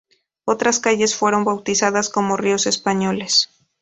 [0.45, 3.51] Otras calles fueron bautizadas como ríos españoles.